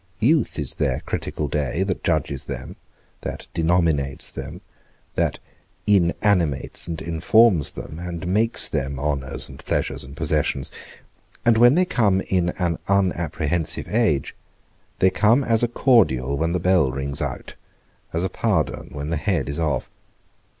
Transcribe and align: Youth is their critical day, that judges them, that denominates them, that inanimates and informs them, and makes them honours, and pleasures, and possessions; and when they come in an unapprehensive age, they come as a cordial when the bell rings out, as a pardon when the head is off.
Youth 0.19 0.57
is 0.57 0.73
their 0.73 1.01
critical 1.01 1.47
day, 1.47 1.83
that 1.83 2.03
judges 2.03 2.45
them, 2.45 2.75
that 3.21 3.45
denominates 3.53 4.31
them, 4.31 4.61
that 5.13 5.37
inanimates 5.85 6.87
and 6.87 6.99
informs 7.03 7.69
them, 7.69 7.99
and 7.99 8.25
makes 8.25 8.67
them 8.67 8.99
honours, 8.99 9.47
and 9.47 9.63
pleasures, 9.63 10.03
and 10.03 10.17
possessions; 10.17 10.71
and 11.45 11.55
when 11.55 11.75
they 11.75 11.85
come 11.85 12.19
in 12.21 12.49
an 12.57 12.79
unapprehensive 12.87 13.87
age, 13.89 14.35
they 14.97 15.11
come 15.11 15.43
as 15.43 15.61
a 15.61 15.67
cordial 15.67 16.35
when 16.35 16.53
the 16.53 16.59
bell 16.59 16.89
rings 16.91 17.21
out, 17.21 17.53
as 18.11 18.23
a 18.23 18.27
pardon 18.27 18.89
when 18.93 19.11
the 19.11 19.17
head 19.17 19.47
is 19.47 19.59
off. 19.59 19.91